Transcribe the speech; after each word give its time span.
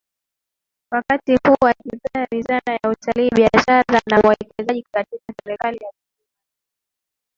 Wakati 0.91 1.31
huu 1.35 1.67
akipewa 1.67 2.27
wizara 2.31 2.73
ya 2.83 2.89
Utali 2.89 3.29
Biashara 3.29 3.83
na 4.07 4.19
Uwekezaji 4.21 4.85
katika 4.91 5.33
serikali 5.43 5.77
ya 5.83 5.91
visiwani 5.91 5.97